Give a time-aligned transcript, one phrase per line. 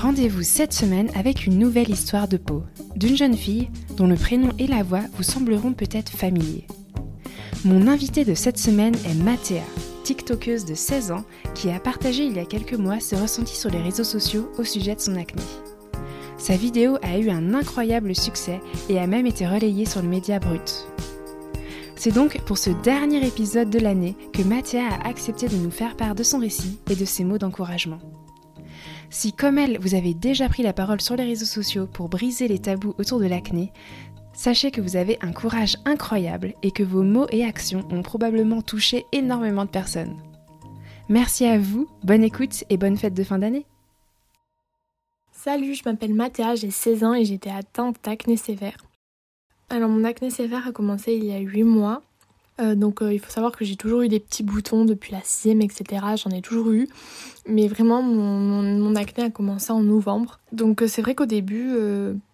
[0.00, 2.62] Rendez-vous cette semaine avec une nouvelle histoire de peau,
[2.94, 6.68] d'une jeune fille dont le prénom et la voix vous sembleront peut-être familiers.
[7.64, 9.64] Mon invitée de cette semaine est Mathéa,
[10.04, 11.24] TikTokeuse de 16 ans
[11.56, 14.62] qui a partagé il y a quelques mois ses ressentis sur les réseaux sociaux au
[14.62, 15.42] sujet de son acné.
[16.38, 20.38] Sa vidéo a eu un incroyable succès et a même été relayée sur le média
[20.38, 20.86] brut.
[21.96, 25.96] C'est donc pour ce dernier épisode de l'année que Mathéa a accepté de nous faire
[25.96, 27.98] part de son récit et de ses mots d'encouragement.
[29.10, 32.46] Si comme elle, vous avez déjà pris la parole sur les réseaux sociaux pour briser
[32.46, 33.72] les tabous autour de l'acné,
[34.34, 38.60] sachez que vous avez un courage incroyable et que vos mots et actions ont probablement
[38.60, 40.16] touché énormément de personnes.
[41.08, 43.64] Merci à vous, bonne écoute et bonne fête de fin d'année.
[45.32, 48.76] Salut, je m'appelle Mathéa, j'ai 16 ans et j'étais atteinte d'acné sévère.
[49.70, 52.02] Alors mon acné sévère a commencé il y a 8 mois.
[52.60, 55.20] Euh, donc euh, il faut savoir que j'ai toujours eu des petits boutons depuis la
[55.22, 56.04] sixième, etc.
[56.16, 56.88] J'en ai toujours eu.
[57.46, 60.40] Mais vraiment mon, acné a commencé en novembre.
[60.52, 61.74] Donc euh, c'est vrai qu'au début,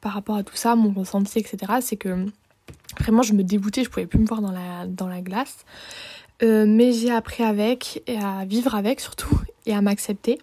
[0.00, 2.26] par rapport à tout ça, mon ressenti, etc., c'est que
[3.00, 5.64] vraiment je me dégoûtais, je pouvais plus me voir dans la, dans la glace.
[6.42, 10.38] mais j'ai appris avec, et à vivre avec surtout, et à m'accepter.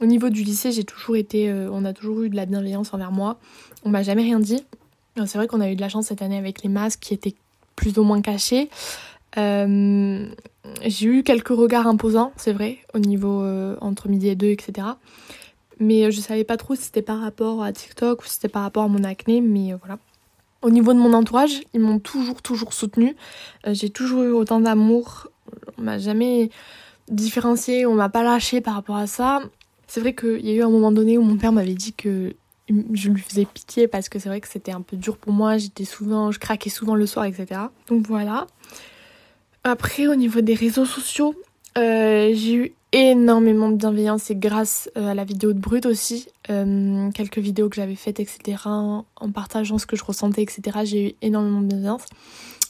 [0.00, 3.12] Au niveau du lycée, j'ai toujours été, on a toujours eu de la bienveillance envers
[3.12, 3.38] moi.
[3.84, 4.64] On m'a jamais rien dit.
[5.16, 7.34] C'est vrai qu'on a eu de la chance cette année avec les masques qui étaient
[7.82, 8.70] plus ou moins cachés.
[9.38, 10.26] Euh,
[10.84, 14.86] j'ai eu quelques regards imposants, c'est vrai, au niveau euh, entre midi et deux, etc.
[15.80, 18.62] Mais je savais pas trop si c'était par rapport à TikTok ou si c'était par
[18.62, 19.98] rapport à mon acné, mais euh, voilà.
[20.62, 23.16] Au niveau de mon entourage, ils m'ont toujours, toujours soutenu.
[23.66, 25.26] j'ai toujours eu autant d'amour.
[25.76, 26.50] On m'a jamais
[27.08, 29.40] différencié, on m'a pas lâché par rapport à ça.
[29.88, 32.36] C'est vrai qu'il y a eu un moment donné où mon père m'avait dit que
[32.68, 35.58] je lui faisais pitié parce que c'est vrai que c'était un peu dur pour moi.
[35.58, 37.62] J'étais souvent, je craquais souvent le soir, etc.
[37.88, 38.46] Donc voilà.
[39.64, 41.34] Après, au niveau des réseaux sociaux,
[41.78, 46.28] euh, j'ai eu énormément de bienveillance et grâce euh, à la vidéo de Brut aussi,
[46.50, 48.58] euh, quelques vidéos que j'avais faites, etc.
[48.66, 50.80] En partageant ce que je ressentais, etc.
[50.84, 52.04] J'ai eu énormément de bienveillance.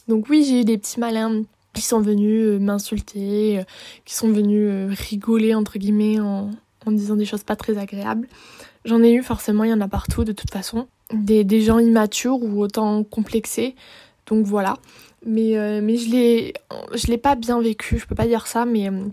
[0.07, 1.43] Donc oui, j'ai eu des petits malins
[1.73, 3.63] qui sont venus m'insulter,
[4.05, 6.51] qui sont venus rigoler entre guillemets en,
[6.85, 8.27] en disant des choses pas très agréables.
[8.85, 10.87] J'en ai eu forcément, il y en a partout de toute façon.
[11.11, 13.75] Des, des gens immatures ou autant complexés.
[14.25, 14.77] Donc voilà.
[15.25, 16.53] Mais, euh, mais je l'ai
[17.07, 19.05] l'ai pas bien vécu, je peux pas dire ça, mais euh,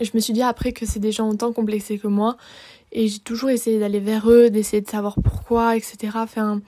[0.00, 2.36] je me suis dit après que c'est des gens autant complexés que moi.
[2.90, 6.12] Et j'ai toujours essayé d'aller vers eux, d'essayer de savoir pourquoi, etc.
[6.14, 6.62] Enfin,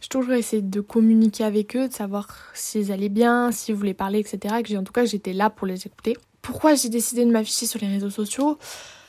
[0.00, 4.20] j'ai toujours essayé de communiquer avec eux, de savoir s'ils allaient bien, s'ils voulaient parler,
[4.20, 4.54] etc.
[4.60, 6.16] Et que en tout cas j'étais là pour les écouter.
[6.42, 8.58] Pourquoi j'ai décidé de m'afficher sur les réseaux sociaux?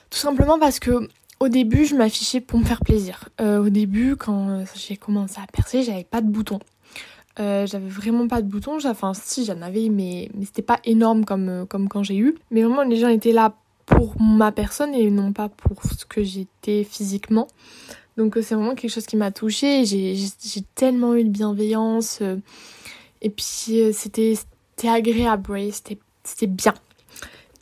[0.09, 1.07] Tout simplement parce que
[1.40, 3.29] au début, je m'affichais pour me faire plaisir.
[3.41, 6.59] Euh, au début, quand euh, j'ai commencé à percer, j'avais pas de boutons.
[7.40, 8.79] Euh, j'avais vraiment pas de boutons.
[8.85, 12.35] Enfin, si, j'en avais, mais, c'était pas énorme comme, comme quand j'ai eu.
[12.50, 13.53] Mais vraiment, les gens étaient là
[13.85, 17.47] pour ma personne et non pas pour ce que j'étais physiquement.
[18.18, 19.85] Donc, c'est vraiment quelque chose qui m'a touchée.
[19.85, 22.22] J'ai tellement eu de bienveillance.
[23.22, 24.34] et puis, c'était
[24.88, 26.74] agréable, ouais, c'était bien.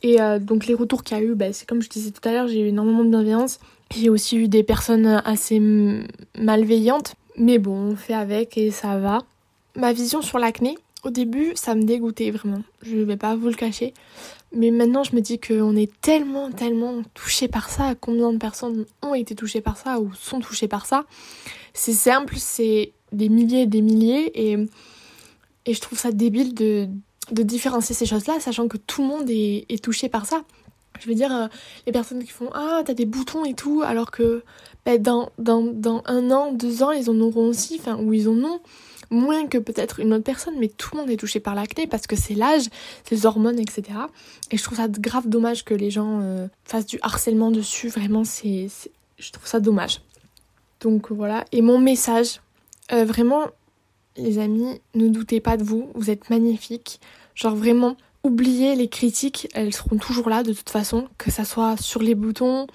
[0.02, 2.26] Et euh, donc les retours qu'il y a eu, bah, c'est comme je disais tout
[2.28, 3.58] à l'heure, j'ai eu énormément de bienveillance.
[3.94, 5.60] J'ai aussi eu des personnes assez
[6.38, 7.14] malveillantes.
[7.38, 9.18] Mais bon, on fait avec et ça va.
[9.76, 12.62] Ma vision sur l'acné, au début, ça me dégoûtait vraiment.
[12.82, 13.94] Je vais pas vous le cacher.
[14.52, 17.94] Mais maintenant, je me dis qu'on est tellement, tellement touché par ça.
[18.00, 21.04] Combien de personnes ont été touchées par ça ou sont touchées par ça
[21.74, 24.32] C'est simple, c'est des milliers et des milliers.
[24.34, 24.56] Et,
[25.66, 26.88] et je trouve ça débile de,
[27.30, 30.42] de différencier ces choses-là, sachant que tout le monde est, touché par ça.
[31.00, 31.46] Je veux dire, euh,
[31.86, 34.42] les personnes qui font Ah, t'as des boutons et tout, alors que
[34.84, 38.60] ben, dans, dans, un an, deux ans, ils en auront aussi, ou ils en ont
[39.10, 42.06] moins que peut-être une autre personne, mais tout le monde est touché par l'acné parce
[42.06, 42.64] que c'est l'âge,
[43.04, 43.84] c'est les hormones, etc.
[44.50, 48.24] Et je trouve ça grave dommage que les gens euh, fassent du harcèlement dessus, vraiment,
[48.24, 48.68] c'est,
[49.18, 50.00] je trouve ça dommage.
[50.80, 52.40] Donc voilà, et mon message,
[52.92, 53.46] euh, vraiment,
[54.16, 57.00] les amis, ne doutez pas de vous, vous êtes magnifiques.
[57.34, 61.76] Genre vraiment, oubliez les critiques, elles seront toujours là de toute façon, que ça soit
[61.76, 62.66] sur les boutons,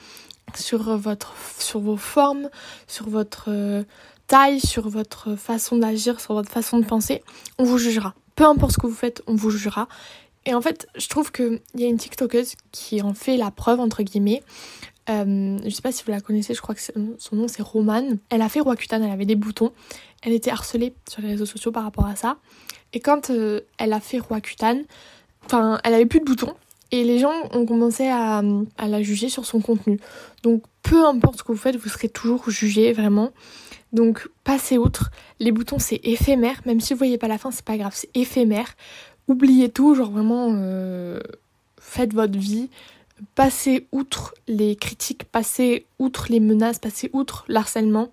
[0.56, 2.50] sur votre sur vos formes,
[2.88, 3.84] sur votre euh,
[4.28, 7.24] taille, sur votre façon d'agir, sur votre façon de penser,
[7.58, 8.14] on vous jugera.
[8.36, 9.88] Peu importe ce que vous faites, on vous jugera.
[10.46, 13.80] Et en fait, je trouve qu'il y a une TikTokeuse qui en fait la preuve,
[13.80, 14.42] entre guillemets.
[15.10, 18.18] Euh, je sais pas si vous la connaissez, je crois que son nom c'est Romane.
[18.30, 19.72] Elle a fait Roaccutane, elle avait des boutons.
[20.22, 22.38] Elle était harcelée sur les réseaux sociaux par rapport à ça.
[22.94, 24.84] Et quand euh, elle a fait Roaccutane,
[25.46, 26.54] enfin, elle avait plus de boutons.
[26.92, 28.44] Et les gens ont commencé à,
[28.78, 29.98] à, la juger sur son contenu.
[30.44, 33.32] Donc peu importe ce que vous faites, vous serez toujours jugé vraiment.
[33.94, 35.10] Donc passez outre.
[35.40, 38.10] Les boutons c'est éphémère, même si vous voyez pas la fin, c'est pas grave, c'est
[38.14, 38.76] éphémère.
[39.30, 41.22] Oubliez tout, genre vraiment euh,
[41.80, 42.70] faites votre vie.
[43.36, 48.12] Passez outre les critiques, passez outre les menaces, passez outre l'harcèlement.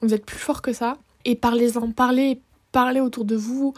[0.00, 0.96] Vous êtes plus fort que ça.
[1.24, 2.40] Et parlez-en, parlez,
[2.72, 3.74] parlez autour de vous,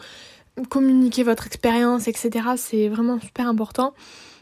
[0.69, 2.29] communiquez votre expérience, etc.
[2.57, 3.93] C'est vraiment super important.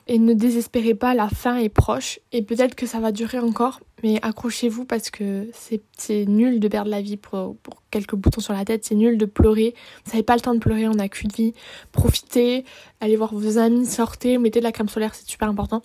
[0.07, 2.19] Et ne désespérez pas, la fin est proche.
[2.31, 5.50] Et peut-être que ça va durer encore, mais accrochez-vous parce que
[5.98, 7.56] c'est nul de perdre la vie pour,
[7.90, 8.86] quelques boutons sur la tête.
[8.86, 9.74] C'est nul de pleurer.
[10.06, 11.54] Vous n'avez pas le temps de pleurer, on n'a qu'une vie.
[11.92, 12.66] Profitez,
[13.01, 15.81] allez voir vos amis, sortez, mettez de la crème solaire, c'est super important.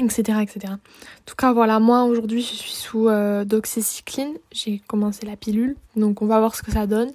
[0.00, 0.72] Etc, etc.
[0.72, 0.78] En
[1.24, 4.34] tout cas, voilà, moi aujourd'hui je suis sous euh, doxycycline.
[4.52, 7.12] J'ai commencé la pilule, donc on va voir ce que ça donne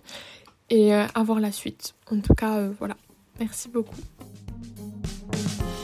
[0.70, 1.94] et euh, avoir la suite.
[2.12, 2.96] En tout cas, euh, voilà.
[3.40, 3.96] Merci beaucoup.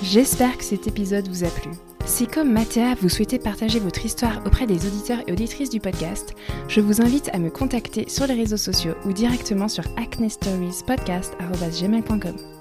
[0.03, 1.71] J'espère que cet épisode vous a plu.
[2.05, 6.35] Si comme Mathéa, vous souhaitez partager votre histoire auprès des auditeurs et auditrices du podcast,
[6.67, 12.54] je vous invite à me contacter sur les réseaux sociaux ou directement sur acnestoriespodcast.gmail.com.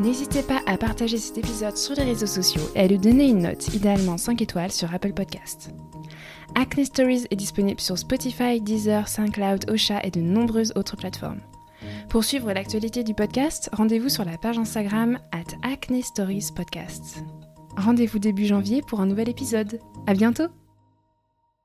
[0.00, 3.42] N'hésitez pas à partager cet épisode sur les réseaux sociaux et à lui donner une
[3.42, 5.70] note, idéalement 5 étoiles sur Apple Podcast.
[6.54, 11.40] Acne Stories est disponible sur Spotify, Deezer, SoundCloud, Ocha et de nombreuses autres plateformes.
[12.08, 17.24] Pour suivre l'actualité du podcast, rendez-vous sur la page Instagram at Acne Stories Podcast.
[17.76, 19.80] Rendez-vous début janvier pour un nouvel épisode.
[20.06, 20.48] À bientôt!